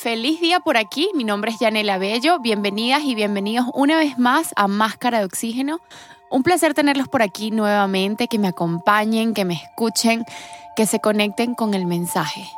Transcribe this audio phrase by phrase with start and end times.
[0.00, 4.54] Feliz día por aquí, mi nombre es Yanela Bello, bienvenidas y bienvenidos una vez más
[4.56, 5.78] a Máscara de Oxígeno.
[6.30, 10.24] Un placer tenerlos por aquí nuevamente, que me acompañen, que me escuchen,
[10.74, 12.48] que se conecten con el mensaje.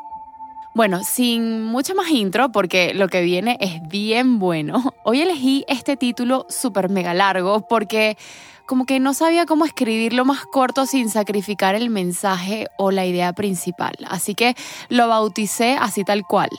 [0.72, 5.96] Bueno, sin mucha más intro, porque lo que viene es bien bueno, hoy elegí este
[5.96, 8.16] título súper mega largo porque
[8.66, 13.32] como que no sabía cómo escribirlo más corto sin sacrificar el mensaje o la idea
[13.32, 13.96] principal.
[14.09, 14.54] Así que
[14.88, 16.50] lo bauticé así tal cual.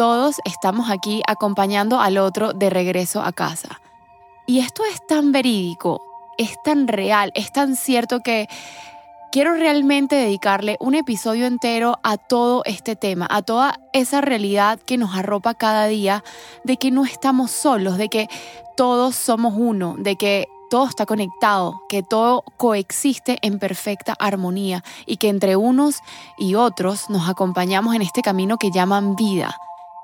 [0.00, 3.82] Todos estamos aquí acompañando al otro de regreso a casa.
[4.46, 6.00] Y esto es tan verídico,
[6.38, 8.48] es tan real, es tan cierto que
[9.30, 14.96] quiero realmente dedicarle un episodio entero a todo este tema, a toda esa realidad que
[14.96, 16.24] nos arropa cada día,
[16.64, 18.30] de que no estamos solos, de que
[18.78, 25.18] todos somos uno, de que todo está conectado, que todo coexiste en perfecta armonía y
[25.18, 25.96] que entre unos
[26.38, 29.58] y otros nos acompañamos en este camino que llaman vida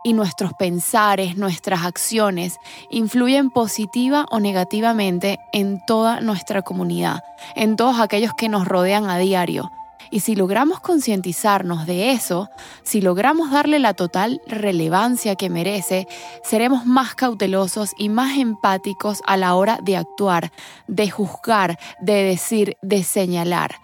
[0.07, 2.61] y nuestros pensares, nuestras acciones
[2.91, 7.25] influyen positiva o negativamente en toda nuestra comunidad,
[7.57, 9.73] en todos aquellos que nos rodean a diario.
[10.13, 12.49] Y si logramos concientizarnos de eso,
[12.85, 16.07] si logramos darle la total relevancia que merece,
[16.45, 20.53] seremos más cautelosos y más empáticos a la hora de actuar,
[20.87, 23.75] de juzgar, de decir, de señalar.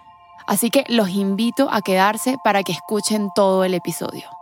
[0.47, 4.42] Así que los invito a quedarse para que escuchen todo el episodio.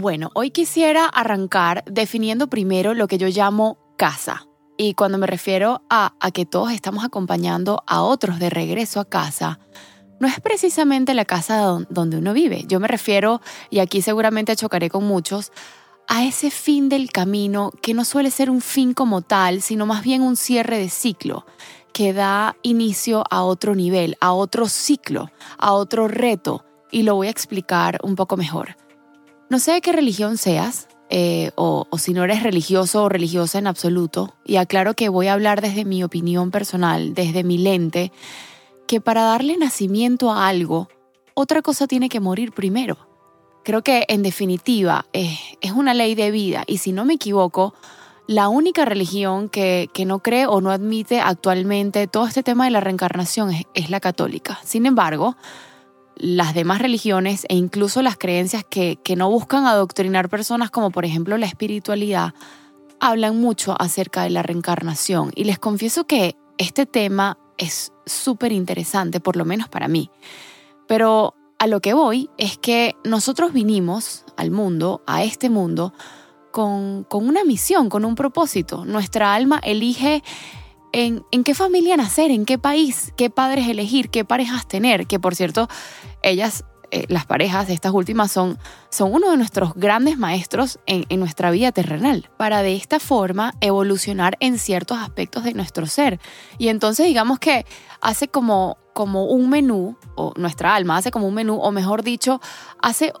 [0.00, 4.46] Bueno, hoy quisiera arrancar definiendo primero lo que yo llamo casa.
[4.76, 9.58] Y cuando me refiero a, que todos estamos acompañando a otros de regreso a casa,
[10.20, 12.62] no es precisamente la casa donde uno vive.
[12.68, 15.50] Yo me refiero, y aquí seguramente chocaré con muchos,
[16.06, 20.04] a ese fin del camino que no suele ser un fin como tal, sino más
[20.04, 21.44] bien un cierre de ciclo
[21.92, 26.64] que da inicio a otro nivel, a otro ciclo, a otro reto.
[26.92, 28.76] Y lo voy a explicar un poco mejor.
[29.50, 33.66] No sé de qué religión seas, eh, o, si no eres religioso o religiosa en
[33.66, 38.12] absoluto, y aclaro que voy a hablar desde mi opinión personal, desde mi lente,
[38.86, 40.88] que para darle nacimiento a algo,
[41.32, 42.98] otra cosa tiene que morir primero.
[43.64, 47.74] Creo que en definitiva es una ley de vida y si no me equivoco,
[48.26, 52.70] la única religión que, que, no cree o no admite actualmente todo este tema de
[52.70, 54.58] la reencarnación es la católica.
[54.64, 55.36] Sin embargo,
[56.18, 61.38] las demás religiones e incluso las creencias que, no buscan adoctrinar personas como por ejemplo
[61.38, 62.34] la espiritualidad,
[63.00, 65.30] hablan mucho acerca de la reencarnación.
[65.34, 70.10] Y les confieso que este tema es súper interesante, por lo menos para mí.
[70.86, 75.92] Pero a lo que voy es que nosotros vinimos al mundo, a este mundo,
[76.50, 78.84] con, con una misión, con un propósito.
[78.84, 80.22] Nuestra alma elige
[80.92, 85.34] en, qué familia nacer, en qué país, qué padres elegir, qué parejas tener, que por
[85.34, 85.68] cierto,
[86.22, 88.58] ellas, eh, las parejas de estas últimas son,
[88.90, 93.54] son uno de nuestros grandes maestros en, en nuestra vida terrenal, para de esta forma
[93.60, 96.20] evolucionar en ciertos aspectos de nuestro ser.
[96.58, 97.66] Y entonces digamos que
[98.00, 102.40] hace como, como un menú, o nuestra alma hace como un menú, o mejor dicho,
[102.80, 103.12] hace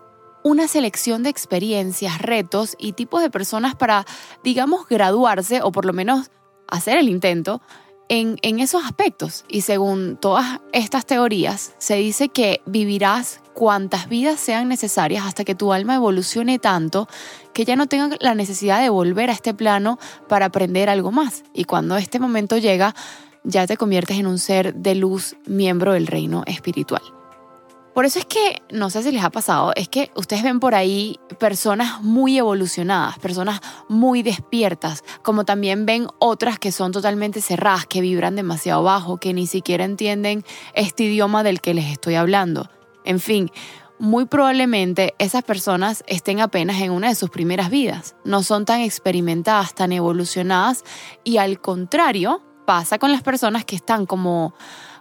[0.44, 4.06] una selección de experiencias, retos y tipos de personas para,
[4.42, 6.30] digamos, graduarse o por lo menos
[6.68, 7.60] hacer el intento
[8.08, 9.44] en, esos aspectos.
[9.48, 15.54] Y según todas estas teorías, se dice que vivirás cuantas vidas sean necesarias hasta que
[15.54, 17.08] tu alma evolucione tanto
[17.52, 19.98] que ya no tenga la necesidad de volver a este plano
[20.28, 21.42] para aprender algo más.
[21.52, 22.94] Y cuando este momento llega,
[23.42, 27.17] ya te conviertes en un ser de luz, miembro del reino espiritual.
[27.98, 30.76] Por eso es que, no sé si les ha pasado, es que ustedes ven por
[30.76, 37.86] ahí personas muy evolucionadas, personas muy despiertas, como también ven otras que son totalmente cerradas,
[37.86, 42.70] que vibran demasiado bajo, que ni siquiera entienden este idioma del que les estoy hablando.
[43.04, 43.50] En fin,
[43.98, 48.80] muy probablemente esas personas estén apenas en una de sus primeras vidas, no son tan
[48.80, 50.84] experimentadas, tan evolucionadas
[51.24, 54.54] y al contrario pasa con las personas que están como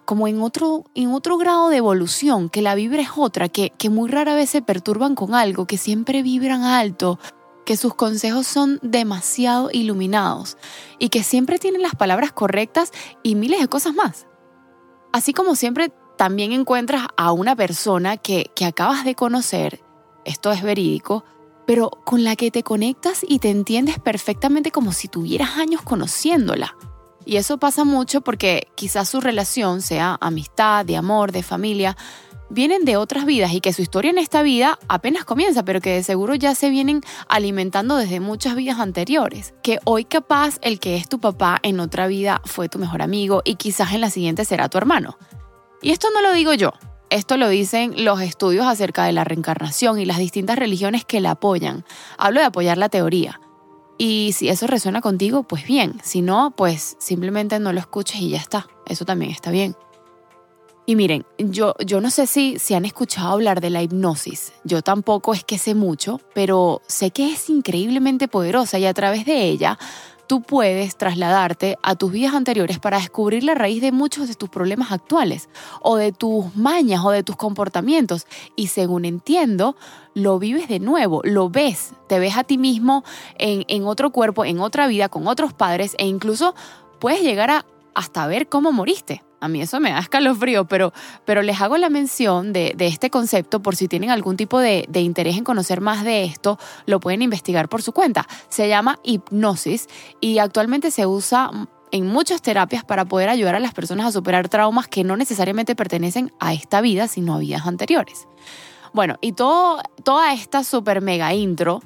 [0.07, 3.89] como en otro, en otro grado de evolución, que la vibra es otra, que, que
[3.89, 7.19] muy rara vez se perturban con algo, que siempre vibran alto,
[7.65, 10.57] que sus consejos son demasiado iluminados
[10.97, 14.27] y que siempre tienen las palabras correctas y miles de cosas más.
[15.11, 19.83] Así como siempre también encuentras a una persona que, que acabas de conocer,
[20.23, 21.25] esto es verídico,
[21.65, 26.77] pero con la que te conectas y te entiendes perfectamente como si tuvieras años conociéndola.
[27.27, 31.97] Y eso pasa mucho porque quizás su relación, sea amistad, de amor, de familia,
[32.49, 35.91] vienen de otras vidas y que su historia en esta vida apenas comienza, pero que
[35.91, 39.53] de seguro ya se vienen alimentando desde muchas vidas anteriores.
[39.61, 43.41] Que hoy capaz el que es tu papá en otra vida fue tu mejor amigo
[43.43, 45.17] y quizás en la siguiente será tu hermano.
[45.81, 46.71] Y esto no lo digo yo,
[47.09, 51.31] esto lo dicen los estudios acerca de la reencarnación y las distintas religiones que la
[51.31, 51.83] apoyan.
[52.17, 53.41] Hablo de apoyar la teoría.
[53.97, 55.99] Y si eso resuena contigo, pues bien.
[56.03, 58.67] Si no, pues simplemente no lo escuches y ya está.
[58.85, 59.75] Eso también está bien.
[60.85, 64.53] Y miren, yo, yo no sé si, si han escuchado hablar de la hipnosis.
[64.63, 69.25] Yo tampoco es que sé mucho, pero sé que es increíblemente poderosa y a través
[69.25, 69.77] de ella
[70.27, 74.49] tú puedes trasladarte a tus vidas anteriores para descubrir la raíz de muchos de tus
[74.49, 75.49] problemas actuales
[75.81, 78.27] o de tus mañas o de tus comportamientos.
[78.55, 79.75] Y según entiendo,
[80.13, 83.03] lo vives de nuevo, lo ves, te ves a ti mismo
[83.37, 86.53] en, en otro cuerpo, en otra vida, con otros padres e incluso
[86.99, 87.65] puedes llegar a
[87.95, 89.23] hasta ver cómo moriste.
[89.39, 90.93] A mí eso me da escalofrío, pero,
[91.25, 95.01] pero les hago la mención de, este concepto por si tienen algún tipo de, de,
[95.01, 98.27] interés en conocer más de esto, lo pueden investigar por su cuenta.
[98.49, 99.87] Se llama hipnosis
[100.19, 101.51] y actualmente se usa
[101.91, 105.75] en muchas terapias para poder ayudar a las personas a superar traumas que no necesariamente
[105.75, 108.27] pertenecen a esta vida, sino a vidas anteriores.
[108.93, 111.81] Bueno, y todo, toda esta super mega intro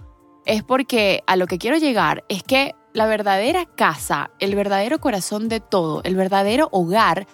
[0.45, 5.50] es porque a lo que quiero llegar es que la verdadera casa, el verdadero corazón
[5.50, 7.28] de todo, el verdadero hogar,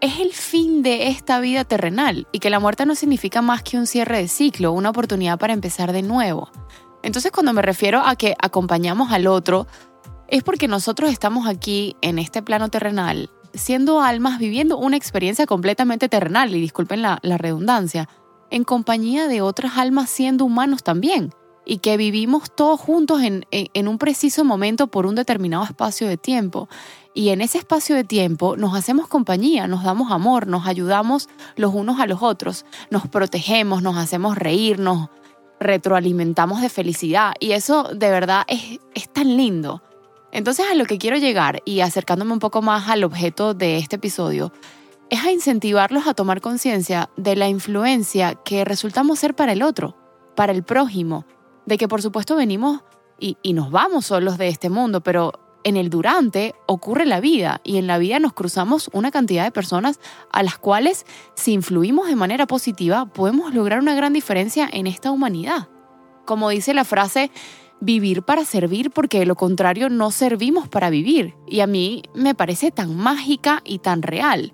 [0.00, 3.78] es el fin de esta vida terrenal y que la muerte no significa más que
[3.78, 6.50] un cierre de ciclo, una oportunidad para empezar de nuevo.
[7.02, 9.66] Entonces cuando me refiero a que acompañamos al otro,
[10.28, 16.08] es porque nosotros estamos aquí en este plano terrenal, siendo almas viviendo una experiencia completamente
[16.08, 18.08] terrenal, y disculpen la, la redundancia,
[18.50, 21.32] en compañía de otras almas siendo humanos también
[21.70, 26.16] y que vivimos todos juntos en, en, un preciso momento por un determinado espacio de
[26.16, 26.68] tiempo.
[27.14, 31.72] Y en ese espacio de tiempo nos hacemos compañía, nos damos amor, nos ayudamos los
[31.72, 35.10] unos a los otros, nos protegemos, nos hacemos reír, nos
[35.60, 37.34] retroalimentamos de felicidad.
[37.38, 39.80] Y eso de verdad es, es tan lindo.
[40.32, 43.94] Entonces a lo que quiero llegar y acercándome un poco más al objeto de este
[43.94, 44.52] episodio,
[45.08, 49.96] es a incentivarlos a tomar conciencia de la influencia que resultamos ser para el otro,
[50.34, 51.26] para el prójimo,
[51.70, 52.82] de que por supuesto venimos
[53.18, 55.32] y, nos vamos solos de este mundo, pero
[55.62, 59.52] en el durante ocurre la vida y en la vida nos cruzamos una cantidad de
[59.52, 60.00] personas
[60.32, 65.10] a las cuales si influimos de manera positiva podemos lograr una gran diferencia en esta
[65.10, 65.68] humanidad.
[66.24, 67.30] Como dice la frase,
[67.80, 72.34] vivir para servir porque de lo contrario no servimos para vivir y a mí me
[72.34, 74.52] parece tan mágica y tan real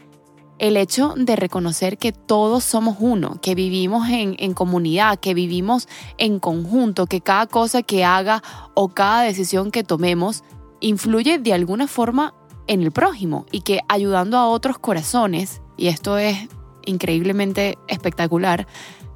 [0.58, 5.88] el hecho de reconocer que todos somos uno, que vivimos en, comunidad, que vivimos
[6.19, 8.42] en conjunto, que cada cosa que haga
[8.75, 10.45] o cada decisión que tomemos
[10.81, 12.35] influye de alguna forma
[12.66, 16.49] en el prójimo y que ayudando a otros corazones, y esto es
[16.85, 18.66] increíblemente espectacular,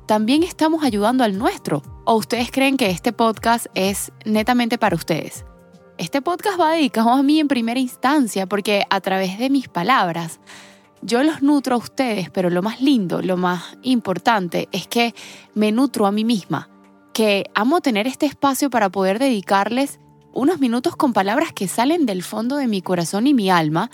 [0.07, 1.83] también estamos ayudando al nuestro.
[2.05, 5.45] ¿O ustedes creen que este podcast es netamente para ustedes?
[5.97, 10.41] Este podcast va dedicado a mí en primera instancia porque a través de mis palabras,
[11.03, 15.15] yo los nutro a ustedes, pero lo más lindo, lo más importante es que
[15.55, 16.69] me nutro a mí misma,
[17.13, 19.99] que amo tener este espacio para poder dedicarles
[20.33, 23.91] unos minutos con palabras que salen del fondo de mi corazón y mi alma,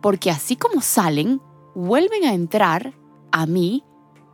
[0.00, 1.40] porque así como salen,
[1.74, 2.94] vuelven a entrar
[3.30, 3.84] a mí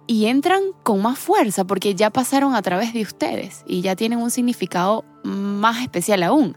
[0.07, 4.21] y entran con más fuerza porque ya pasaron a través de ustedes y ya tienen
[4.21, 6.57] un significado más especial aún.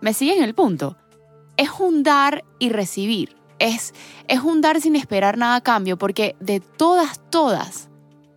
[0.00, 0.96] ¿Me siguen el punto?
[1.56, 3.94] Es un dar y recibir es,
[4.26, 7.88] es un dar sin esperar nada a cambio, porque de todas, todas,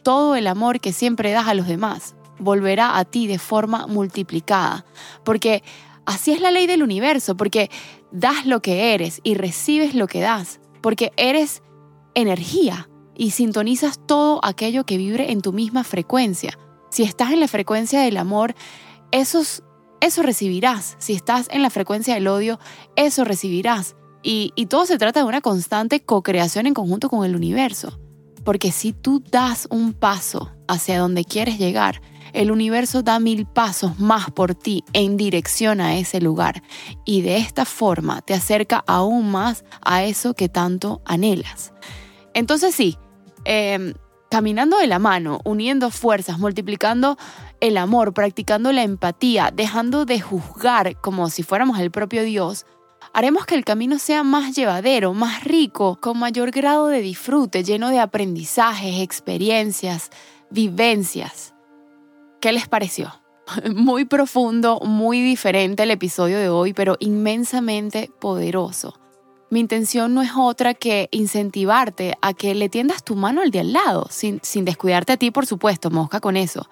[0.03, 4.85] todo el amor que siempre das a los demás volverá a ti de forma multiplicada,
[5.23, 5.63] porque
[6.05, 7.71] así es la ley del universo, porque
[8.11, 11.63] das lo que eres y recibes lo que das, porque eres
[12.13, 12.89] energía.
[13.15, 16.57] y sintonizas todo aquello que vibre en tu misma frecuencia.
[16.89, 18.55] Si estás en la frecuencia del amor,
[19.11, 19.61] esos,
[20.01, 20.95] eso recibirás.
[20.97, 22.59] Si estás en la frecuencia del odio,
[22.95, 23.95] eso recibirás.
[24.23, 27.99] Y, todo se trata de una constante co-creación en conjunto con el universo.
[28.45, 32.01] Porque si tú das un paso hacia donde quieres llegar,
[32.31, 36.63] el universo da mil pasos más por ti en dirección a ese lugar
[37.05, 41.73] y de esta forma te acerca aún más a eso que tanto anhelas.
[42.33, 42.97] Entonces sí,
[43.45, 43.93] em,
[44.31, 47.17] caminando de la mano, uniendo fuerzas, multiplicando
[47.59, 52.65] el amor, practicando la empatía, dejando de juzgar como si fuéramos el propio Dios,
[53.13, 57.89] haremos que el camino sea más llevadero, más rico, con mayor grado de disfrute, lleno
[57.89, 60.09] de aprendizajes, experiencias,
[60.49, 61.53] vivencias.
[62.41, 63.13] ¿Qué les pareció?
[63.75, 68.99] Muy profundo, muy diferente el episodio de hoy, pero inmensamente poderoso.
[69.49, 73.59] Mi intención no es otra que incentivarte a que le tiendas tu mano al de
[73.59, 76.67] al lado, sin, sin descuidarte a ti, por supuesto, mosca con eso.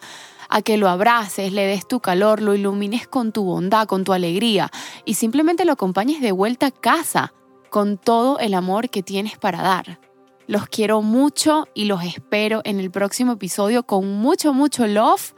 [0.53, 4.11] A que lo abraces, le des tu calor, lo ilumines con tu bondad, con tu
[4.11, 4.69] alegría
[5.05, 7.33] y simplemente lo acompañes de vuelta a casa
[7.69, 9.99] con todo el amor que tienes para dar.
[10.47, 15.33] Los quiero mucho y los espero en el próximo episodio con mucho, mucho love.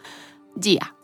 [0.60, 0.96] Gia.